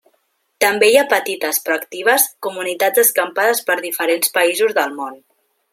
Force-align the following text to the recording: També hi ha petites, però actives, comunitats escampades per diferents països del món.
També 0.63 0.87
hi 0.91 0.95
ha 1.01 1.09
petites, 1.11 1.59
però 1.67 1.77
actives, 1.81 2.25
comunitats 2.49 3.05
escampades 3.05 3.65
per 3.69 3.79
diferents 3.87 4.35
països 4.41 4.79
del 4.81 5.03
món. 5.03 5.25